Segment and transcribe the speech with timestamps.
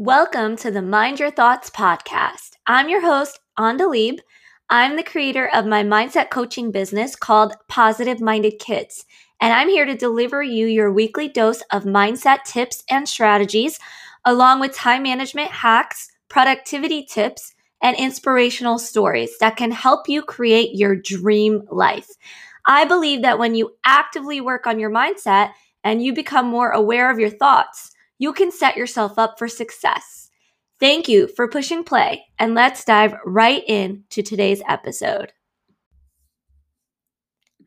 [0.00, 2.50] Welcome to the Mind Your Thoughts podcast.
[2.68, 4.20] I'm your host, Andalib.
[4.70, 9.04] I'm the creator of my mindset coaching business called Positive Minded Kids,
[9.40, 13.80] and I'm here to deliver you your weekly dose of mindset tips and strategies,
[14.24, 20.76] along with time management hacks, productivity tips, and inspirational stories that can help you create
[20.76, 22.08] your dream life.
[22.64, 25.50] I believe that when you actively work on your mindset
[25.82, 30.30] and you become more aware of your thoughts, you can set yourself up for success.
[30.80, 35.32] Thank you for pushing play, and let's dive right into today's episode.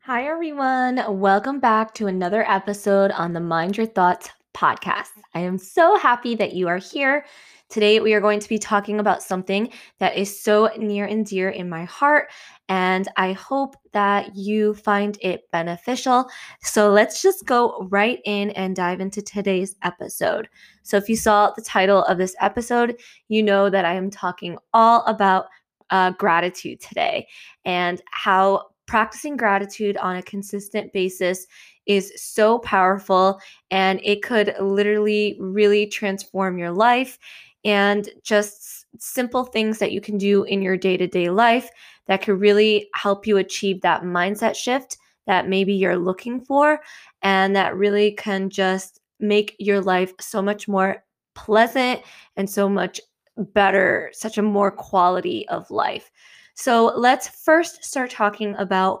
[0.02, 1.20] Hi, everyone.
[1.20, 5.10] Welcome back to another episode on the Mind Your Thoughts podcast.
[5.34, 7.24] I am so happy that you are here.
[7.72, 11.48] Today, we are going to be talking about something that is so near and dear
[11.48, 12.30] in my heart,
[12.68, 16.28] and I hope that you find it beneficial.
[16.60, 20.50] So, let's just go right in and dive into today's episode.
[20.82, 24.58] So, if you saw the title of this episode, you know that I am talking
[24.74, 25.46] all about
[25.88, 27.26] uh, gratitude today
[27.64, 31.46] and how practicing gratitude on a consistent basis
[31.86, 37.18] is so powerful and it could literally really transform your life
[37.64, 41.70] and just simple things that you can do in your day to day life
[42.06, 46.80] that could really help you achieve that mindset shift that maybe you're looking for
[47.22, 52.00] and that really can just make your life so much more pleasant
[52.36, 53.00] and so much
[53.36, 56.10] better, such a more quality of life.
[56.54, 59.00] So let's first start talking about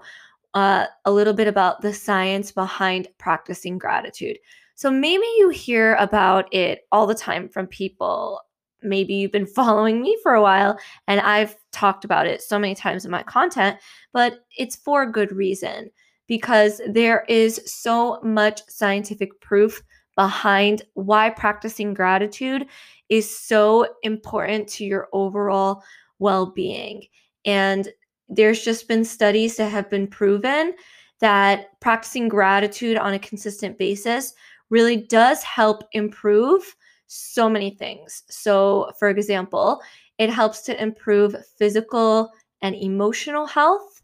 [0.54, 4.38] uh, a little bit about the science behind practicing gratitude.
[4.74, 8.40] So maybe you hear about it all the time from people
[8.82, 12.74] maybe you've been following me for a while and I've talked about it so many
[12.74, 13.78] times in my content,
[14.12, 15.90] but it's for a good reason
[16.26, 19.82] because there is so much scientific proof
[20.16, 22.66] behind why practicing gratitude
[23.08, 25.82] is so important to your overall
[26.18, 27.04] well being.
[27.44, 27.88] And
[28.28, 30.74] there's just been studies that have been proven
[31.20, 34.34] that practicing gratitude on a consistent basis
[34.70, 36.74] really does help improve
[37.12, 38.22] so many things.
[38.30, 39.80] So, for example,
[40.18, 42.30] it helps to improve physical
[42.62, 44.02] and emotional health.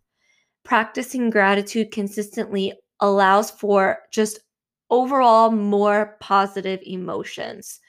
[0.64, 4.41] Practicing gratitude consistently allows for just
[4.91, 7.80] overall more positive emotions.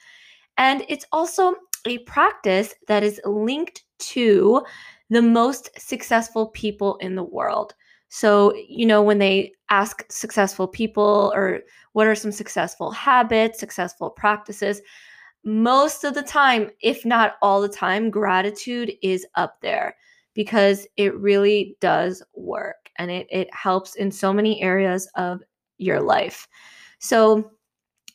[0.58, 1.54] And it's also
[1.86, 4.62] a practice that is linked to
[5.10, 7.74] the most successful people in the world.
[8.10, 11.60] So, you know, when they ask successful people or
[11.92, 14.82] what are some successful habits, successful practices,
[15.44, 19.96] most of the time, if not all the time, gratitude is up there
[20.34, 25.40] because it really does work and it, it helps in so many areas of
[25.78, 26.48] your life.
[26.98, 27.52] So,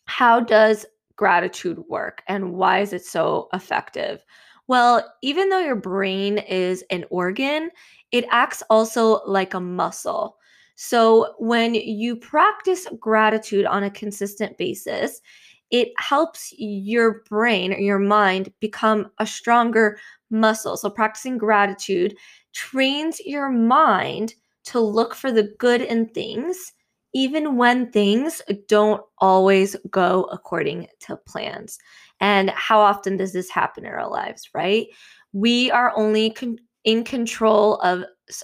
[0.07, 0.85] how does
[1.15, 4.23] gratitude work and why is it so effective?
[4.67, 7.69] Well, even though your brain is an organ,
[8.15, 10.37] it acts also like a muscle.
[10.77, 15.21] So, when you practice gratitude on a consistent basis,
[15.69, 19.97] it helps your brain or your mind become a stronger
[20.29, 20.77] muscle.
[20.77, 22.15] So, practicing gratitude
[22.53, 24.33] trains your mind
[24.65, 26.71] to look for the good in things,
[27.13, 31.77] even when things don't always go according to plans.
[32.21, 34.87] And how often does this happen in our lives, right?
[35.33, 38.03] We are only con- in control of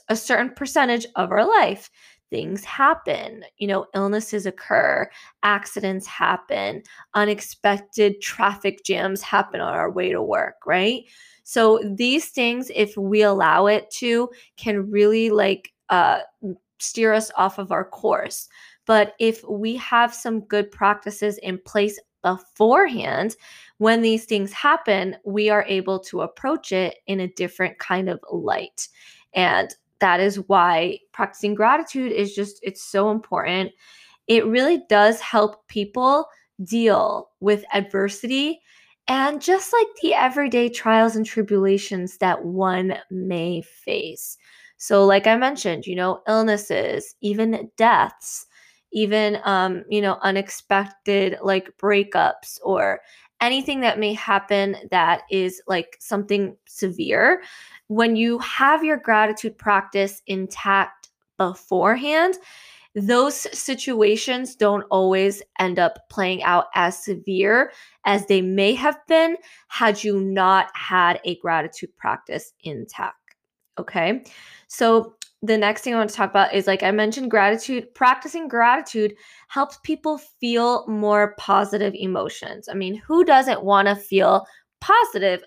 [0.09, 1.89] a certain percentage of our life
[2.31, 3.43] things happen.
[3.57, 5.09] You know, illnesses occur,
[5.43, 6.81] accidents happen,
[7.13, 11.03] unexpected traffic jams happen on our way to work, right?
[11.43, 16.19] So these things, if we allow it to, can really like uh,
[16.79, 18.47] steer us off of our course.
[18.87, 23.35] But if we have some good practices in place beforehand,
[23.77, 28.19] when these things happen, we are able to approach it in a different kind of
[28.31, 28.87] light.
[29.33, 33.71] And that is why practicing gratitude is just it's so important
[34.27, 36.25] it really does help people
[36.63, 38.61] deal with adversity
[39.07, 44.37] and just like the everyday trials and tribulations that one may face
[44.77, 48.45] so like i mentioned you know illnesses even deaths
[48.93, 52.99] even um you know unexpected like breakups or
[53.41, 57.41] anything that may happen that is like something severe
[57.91, 62.35] when you have your gratitude practice intact beforehand,
[62.95, 67.73] those situations don't always end up playing out as severe
[68.05, 69.35] as they may have been
[69.67, 73.35] had you not had a gratitude practice intact.
[73.77, 74.23] Okay.
[74.67, 78.47] So, the next thing I want to talk about is like I mentioned, gratitude, practicing
[78.47, 79.15] gratitude
[79.47, 82.69] helps people feel more positive emotions.
[82.69, 84.45] I mean, who doesn't want to feel
[84.81, 85.43] positive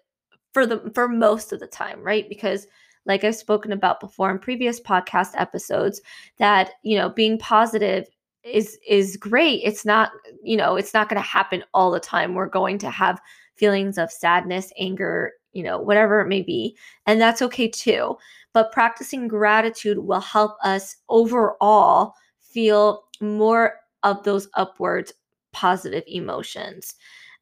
[0.53, 2.29] for the for most of the time, right?
[2.29, 2.67] Because
[3.07, 6.01] like I've spoken about before in previous podcast episodes
[6.39, 8.07] that, you know, being positive
[8.43, 9.61] is is great.
[9.63, 10.11] It's not,
[10.43, 12.35] you know, it's not going to happen all the time.
[12.35, 13.21] We're going to have
[13.57, 16.77] feelings of sadness, anger, you know, whatever it may be,
[17.07, 18.17] and that's okay too.
[18.55, 23.75] But practicing gratitude will help us overall feel more
[24.05, 25.13] of those upwards
[25.53, 26.95] positive emotions.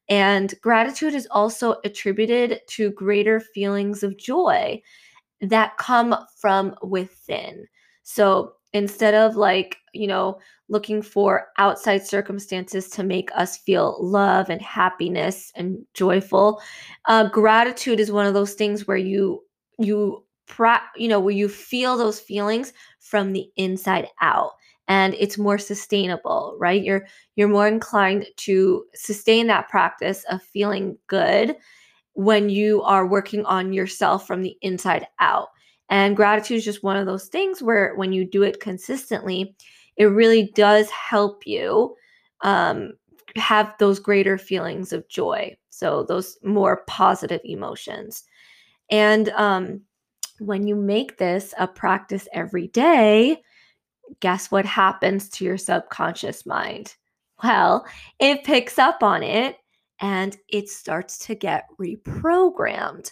[0.09, 4.81] And gratitude is also attributed to greater feelings of joy
[5.41, 7.65] that come from within.
[8.03, 10.39] So instead of like, you know,
[10.69, 16.61] looking for outside circumstances to make us feel love and happiness and joyful,
[17.05, 19.43] uh, gratitude is one of those things where you,
[19.79, 24.51] you, pra- you know, where you feel those feelings from the inside out
[24.89, 27.07] and it's more sustainable right you're
[27.37, 31.55] you're more inclined to sustain that practice of feeling good
[32.13, 35.49] when you are working on yourself from the inside out.
[35.89, 39.55] And gratitude is just one of those things where when you do it consistently,
[39.97, 41.95] it really does help you
[42.41, 42.93] um,
[43.35, 45.55] have those greater feelings of joy.
[45.69, 48.23] So, those more positive emotions.
[48.89, 49.81] And um,
[50.45, 53.41] when you make this a practice every day,
[54.19, 56.95] guess what happens to your subconscious mind?
[57.43, 57.85] Well,
[58.19, 59.57] it picks up on it
[59.99, 63.11] and it starts to get reprogrammed.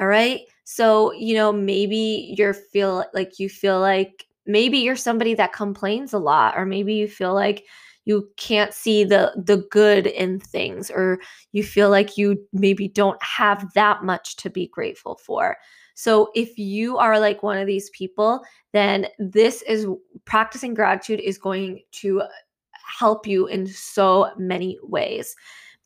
[0.00, 0.40] All right.
[0.64, 6.12] So, you know, maybe you're feel like you feel like maybe you're somebody that complains
[6.12, 7.64] a lot or maybe you feel like
[8.04, 11.20] you can't see the the good in things or
[11.52, 15.56] you feel like you maybe don't have that much to be grateful for.
[15.94, 18.42] So if you are like one of these people,
[18.72, 19.86] then this is
[20.24, 22.22] practicing gratitude is going to
[22.98, 25.36] help you in so many ways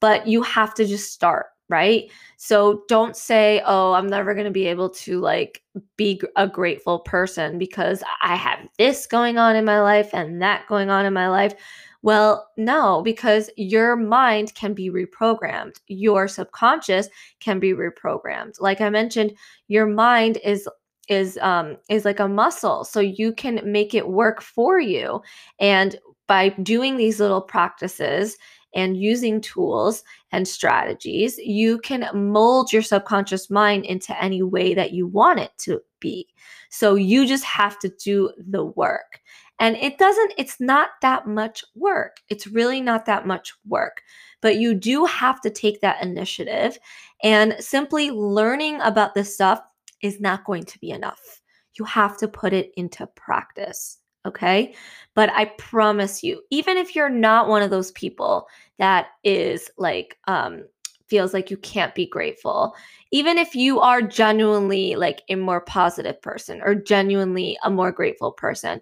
[0.04, 2.10] but you have to just start right?
[2.36, 5.62] So don't say oh i'm never going to be able to like
[5.96, 10.66] be a grateful person because i have this going on in my life and that
[10.68, 11.54] going on in my life.
[12.02, 15.76] Well no because your mind can be reprogrammed.
[15.86, 17.08] Your subconscious
[17.40, 18.60] can be reprogrammed.
[18.60, 19.32] Like i mentioned
[19.68, 20.68] your mind is
[21.08, 25.22] is um is like a muscle so you can make it work for you.
[25.58, 25.96] And
[26.26, 28.36] by doing these little practices
[28.74, 34.92] and using tools and strategies, you can mold your subconscious mind into any way that
[34.92, 36.28] you want it to be.
[36.70, 39.20] So you just have to do the work.
[39.60, 42.16] And it doesn't, it's not that much work.
[42.28, 44.02] It's really not that much work.
[44.40, 46.76] But you do have to take that initiative.
[47.22, 49.60] And simply learning about this stuff
[50.02, 51.40] is not going to be enough.
[51.78, 53.98] You have to put it into practice.
[54.26, 54.74] Okay.
[55.14, 58.48] But I promise you, even if you're not one of those people
[58.78, 60.64] that is like, um,
[61.06, 62.74] feels like you can't be grateful,
[63.12, 68.32] even if you are genuinely like a more positive person or genuinely a more grateful
[68.32, 68.80] person,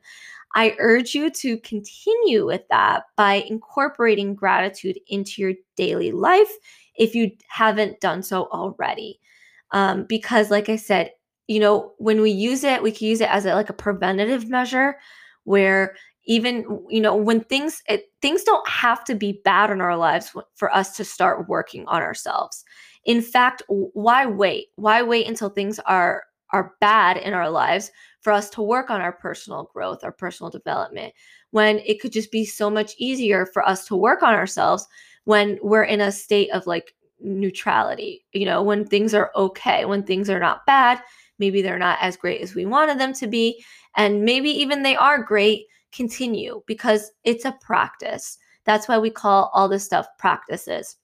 [0.54, 6.50] I urge you to continue with that by incorporating gratitude into your daily life
[6.96, 9.18] if you haven't done so already.
[9.72, 11.12] Um, because, like I said,
[11.48, 14.48] you know, when we use it, we can use it as a, like a preventative
[14.48, 14.96] measure
[15.44, 15.94] where
[16.24, 20.32] even you know when things it, things don't have to be bad in our lives
[20.54, 22.64] for us to start working on ourselves.
[23.04, 24.68] In fact why wait?
[24.76, 29.00] Why wait until things are are bad in our lives for us to work on
[29.00, 31.12] our personal growth our personal development
[31.50, 34.86] when it could just be so much easier for us to work on ourselves
[35.24, 40.02] when we're in a state of like neutrality you know when things are okay when
[40.02, 41.00] things are not bad
[41.38, 43.62] maybe they're not as great as we wanted them to be
[43.96, 48.38] and maybe even they are great, continue because it's a practice.
[48.64, 50.96] That's why we call all this stuff practices.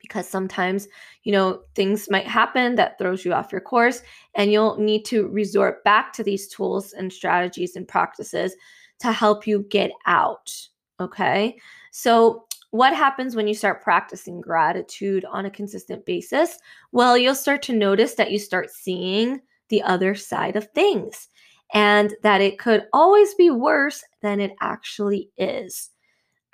[0.00, 0.86] Because sometimes,
[1.24, 4.02] you know, things might happen that throws you off your course,
[4.36, 8.54] and you'll need to resort back to these tools and strategies and practices
[9.00, 10.54] to help you get out.
[11.00, 11.56] Okay.
[11.90, 16.58] So, what happens when you start practicing gratitude on a consistent basis?
[16.92, 21.28] Well, you'll start to notice that you start seeing the other side of things
[21.74, 25.90] and that it could always be worse than it actually is.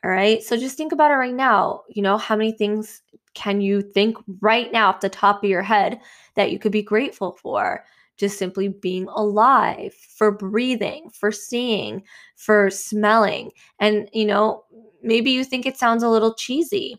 [0.04, 0.42] All right.
[0.42, 1.83] So just think about it right now.
[1.88, 3.02] You know, how many things
[3.35, 6.00] can you think right now off the top of your head
[6.35, 7.85] that you could be grateful for?
[8.16, 12.02] Just simply being alive, for breathing, for seeing,
[12.37, 13.52] for smelling.
[13.78, 14.64] And, you know,
[15.02, 16.97] maybe you think it sounds a little cheesy,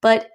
[0.00, 0.30] but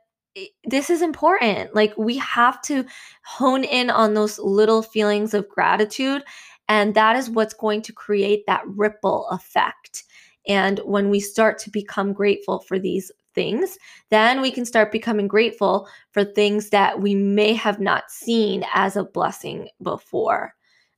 [0.65, 1.73] this is important.
[1.73, 2.85] Like, we have to
[3.25, 6.23] hone in on those little feelings of gratitude
[6.69, 10.03] and that is what's going to create that ripple effect.
[10.47, 13.77] And when we start to become grateful for these things,
[14.09, 18.95] then we can start becoming grateful for things that we may have not seen as
[18.95, 20.53] a blessing before.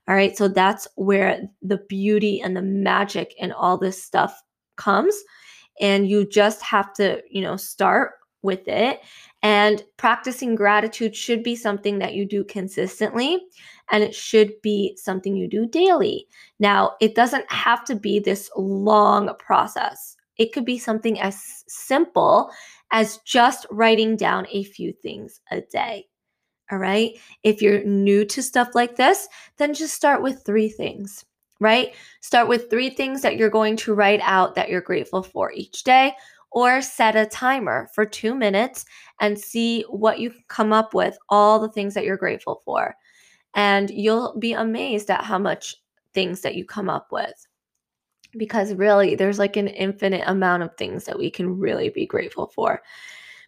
[0.08, 0.36] All right.
[0.36, 4.42] So that's where the beauty and the magic and all this stuff
[4.76, 5.16] comes.
[5.80, 9.02] And you just have to, you know, start with it.
[9.42, 13.40] And practicing gratitude should be something that you do consistently
[13.92, 16.28] and it should be something you do daily.
[16.60, 22.50] Now, it doesn't have to be this long process, it could be something as simple
[22.92, 26.06] as just writing down a few things a day.
[26.72, 27.18] All right.
[27.44, 31.26] If you're new to stuff like this, then just start with three things,
[31.60, 31.94] right?
[32.22, 35.84] Start with three things that you're going to write out that you're grateful for each
[35.84, 36.14] day,
[36.52, 38.86] or set a timer for two minutes
[39.22, 42.96] and see what you come up with, all the things that you're grateful for.
[43.54, 45.76] And you'll be amazed at how much
[46.14, 47.46] things that you come up with.
[48.38, 52.48] Because really, there's like an infinite amount of things that we can really be grateful
[52.48, 52.82] for.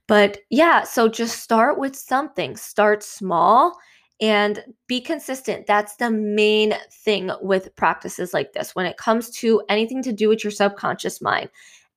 [0.08, 3.78] But yeah, so just start with something, start small
[4.22, 5.66] and be consistent.
[5.66, 8.76] That's the main thing with practices like this.
[8.76, 11.50] When it comes to anything to do with your subconscious mind,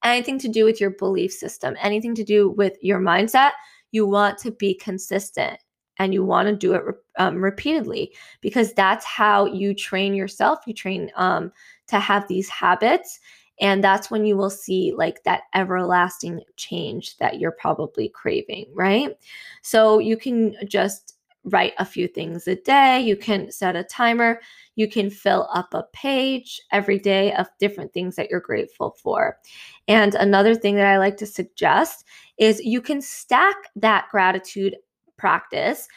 [0.02, 3.52] anything to do with your belief system, anything to do with your mindset,
[3.92, 5.58] you want to be consistent
[5.98, 6.82] and you want to do it
[7.18, 10.60] um, repeatedly because that's how you train yourself.
[10.66, 11.52] You train um,
[11.88, 13.20] to have these habits
[13.60, 19.16] and that's when you will see like that everlasting change that you're probably craving, right?
[19.62, 21.13] So you can just
[21.44, 23.00] write a few things a day.
[23.00, 24.40] You can set a timer.
[24.76, 29.38] You can fill up a page every day of different things that you're grateful for.
[29.86, 32.04] And another thing that I like to suggest
[32.38, 34.76] is you can stack that gratitude
[35.16, 35.88] practice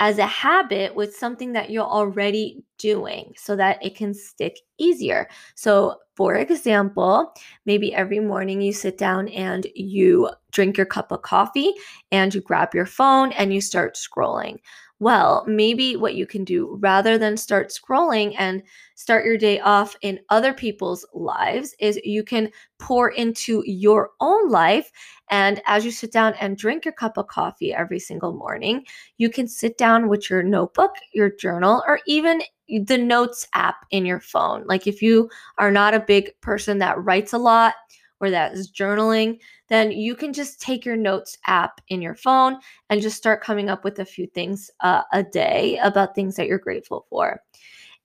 [0.00, 5.28] as a habit with something that you're already doing so that it can stick easier.
[5.54, 7.34] So, for example,
[7.66, 11.72] maybe every morning you sit down and you drink your cup of coffee
[12.10, 14.58] and you grab your phone and you start scrolling.
[15.00, 18.62] Well, maybe what you can do rather than start scrolling and
[18.96, 24.50] start your day off in other people's lives is you can pour into your own
[24.50, 24.92] life.
[25.30, 28.84] And as you sit down and drink your cup of coffee every single morning,
[29.16, 34.04] you can sit down with your notebook, your journal, or even the notes app in
[34.04, 34.64] your phone.
[34.66, 37.74] Like if you are not a big person that writes a lot,
[38.20, 42.58] or that is journaling, then you can just take your notes app in your phone
[42.90, 46.46] and just start coming up with a few things uh, a day about things that
[46.46, 47.40] you're grateful for.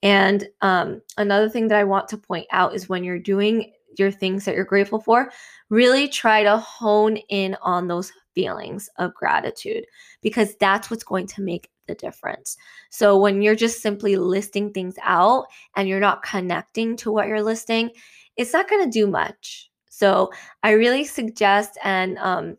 [0.04, 4.12] And um, another thing that I want to point out is when you're doing your
[4.12, 5.32] things that you're grateful for,
[5.70, 9.86] really try to hone in on those feelings of gratitude
[10.22, 12.58] because that's what's going to make the difference.
[12.90, 15.46] So when you're just simply listing things out
[15.76, 17.92] and you're not connecting to what you're listing,
[18.36, 19.72] it's not going to do much.
[19.96, 20.30] So
[20.62, 22.58] I really suggest and um,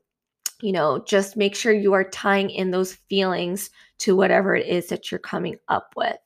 [0.62, 4.86] you know, just make sure you are tying in those feelings to whatever it is
[4.86, 6.16] that you're coming up with.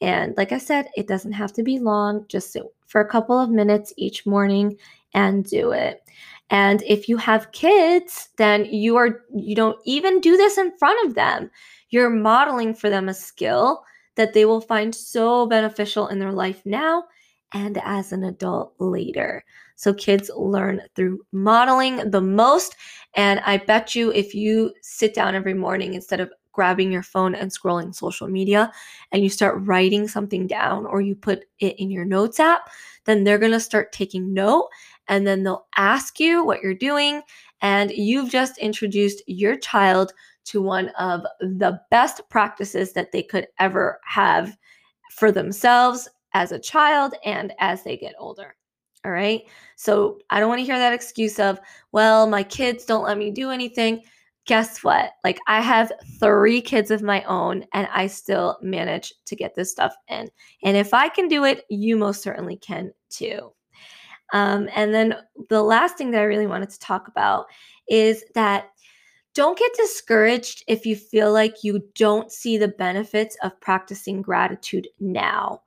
[0.00, 2.56] And like I said, it doesn't have to be long, just
[2.86, 4.76] for a couple of minutes each morning
[5.12, 6.02] and do it.
[6.50, 11.04] And if you have kids, then you are you don't even do this in front
[11.04, 11.50] of them.
[11.90, 13.82] You're modeling for them a skill
[14.14, 17.04] that they will find so beneficial in their life now
[17.52, 19.44] and as an adult later.
[19.76, 22.76] So kids learn through modeling the most.
[23.14, 27.34] And I bet you if you sit down every morning instead of grabbing your phone
[27.34, 28.72] and scrolling social media
[29.10, 32.70] and you start writing something down or you put it in your notes app,
[33.04, 34.68] then they're going to start taking note
[35.08, 37.22] and then they'll ask you what you're doing.
[37.60, 40.12] And you've just introduced your child
[40.46, 44.56] to one of the best practices that they could ever have
[45.10, 48.54] for themselves as a child and as they get older.
[49.04, 49.42] All right.
[49.76, 51.60] So I don't want to hear that excuse of,
[51.92, 54.02] well, my kids don't let me do anything.
[54.46, 55.12] Guess what?
[55.24, 59.70] Like, I have three kids of my own and I still manage to get this
[59.70, 60.28] stuff in.
[60.62, 63.52] And if I can do it, you most certainly can too.
[64.32, 65.14] Um, and then
[65.48, 67.46] the last thing that I really wanted to talk about
[67.88, 68.70] is that
[69.34, 74.88] don't get discouraged if you feel like you don't see the benefits of practicing gratitude
[74.98, 75.60] now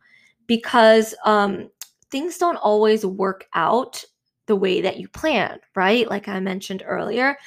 [0.48, 1.70] because um,
[2.12, 4.04] things don't always work out
[4.48, 6.10] the way that you plan, right?
[6.10, 7.38] Like I mentioned earlier.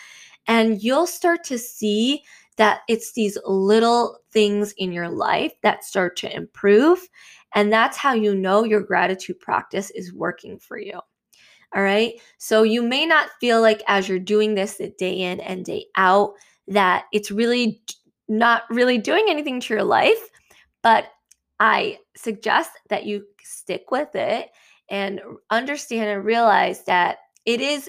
[0.47, 2.23] And you'll start to see
[2.57, 7.09] that it's these little things in your life that start to improve.
[7.55, 11.01] And that's how you know your gratitude practice is working for you.
[11.75, 12.15] All right.
[12.39, 15.87] So you may not feel like as you're doing this the day in and day
[15.97, 16.35] out
[16.69, 17.81] that it's really
[18.29, 20.31] not really doing anything to your life,
[20.83, 21.07] but
[21.61, 24.49] I suggest that you stick with it
[24.89, 27.89] and understand and realize that it is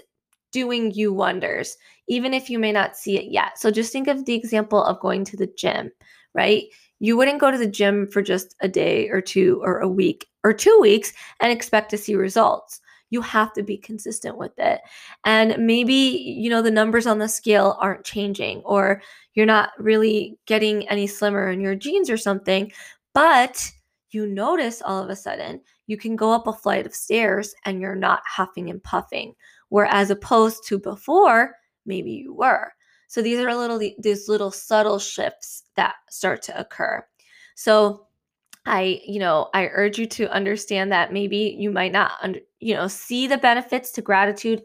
[0.51, 3.57] doing you wonders, even if you may not see it yet.
[3.57, 5.89] So just think of the example of going to the gym,
[6.35, 6.65] right?
[6.99, 10.27] You wouldn't go to the gym for just a day or two or a week
[10.43, 12.81] or two weeks and expect to see results.
[13.09, 14.81] You have to be consistent with it.
[15.25, 19.01] And maybe, you know, the numbers on the scale aren't changing or
[19.33, 22.71] you're not really getting any slimmer in your jeans or something,
[23.13, 23.71] but
[24.11, 27.81] you notice all of a sudden you can go up a flight of stairs and
[27.81, 29.33] you're not huffing and puffing.
[29.69, 32.73] Whereas opposed to before, maybe you were.
[33.07, 37.05] So these are little these little subtle shifts that start to occur.
[37.55, 38.07] So
[38.65, 42.75] I, you know, I urge you to understand that maybe you might not, under, you
[42.75, 44.61] know, see the benefits to gratitude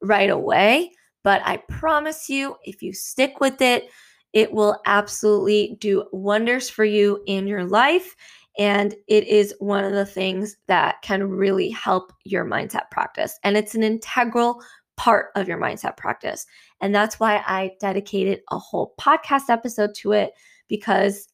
[0.00, 3.90] right away, but I promise you, if you stick with it,
[4.34, 8.14] it will absolutely do wonders for you in your life.
[8.58, 13.38] And it is one of the things that can really help your mindset practice.
[13.42, 14.60] And it's an integral
[14.96, 16.46] part of your mindset practice.
[16.80, 20.32] And that's why I dedicated a whole podcast episode to it
[20.68, 21.28] because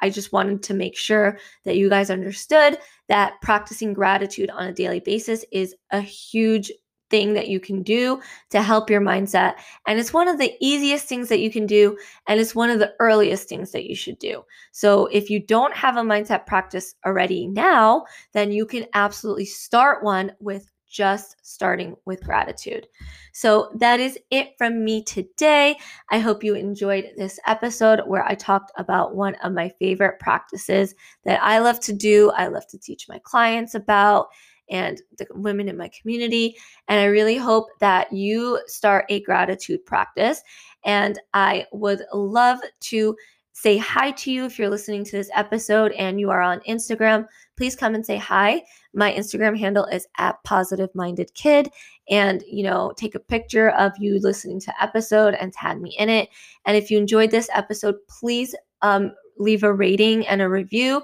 [0.00, 4.72] I just wanted to make sure that you guys understood that practicing gratitude on a
[4.72, 6.72] daily basis is a huge
[7.12, 9.54] thing that you can do to help your mindset.
[9.86, 11.96] And it's one of the easiest things that you can do.
[12.26, 14.42] And it's one of the earliest things that you should do.
[14.72, 20.02] So if you don't have a mindset practice already now, then you can absolutely start
[20.02, 22.86] one with just starting with gratitude.
[23.32, 25.76] So that is it from me today.
[26.10, 30.94] I hope you enjoyed this episode where I talked about one of my favorite practices
[31.24, 34.28] that I love to do, I love to teach my clients about.
[34.70, 36.56] And the women in my community.
[36.88, 40.42] And I really hope that you start a gratitude practice.
[40.84, 43.16] And I would love to
[43.52, 47.26] say hi to you if you're listening to this episode and you are on Instagram.
[47.56, 48.62] Please come and say hi.
[48.94, 51.70] My Instagram handle is at positive minded kid.
[52.10, 56.08] And, you know, take a picture of you listening to episode and tag me in
[56.08, 56.30] it.
[56.64, 61.02] And if you enjoyed this episode, please um, leave a rating and a review.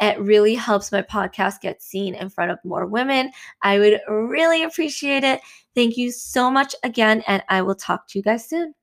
[0.00, 3.30] It really helps my podcast get seen in front of more women.
[3.62, 5.40] I would really appreciate it.
[5.74, 8.74] Thank you so much again, and I will talk to you guys soon.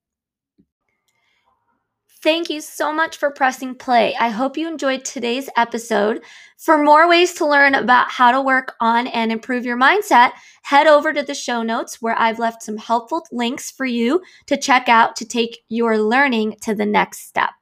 [2.23, 4.15] Thank you so much for pressing play.
[4.19, 6.23] I hope you enjoyed today's episode.
[6.57, 10.31] For more ways to learn about how to work on and improve your mindset,
[10.63, 14.57] head over to the show notes where I've left some helpful links for you to
[14.57, 17.53] check out to take your learning to the next step.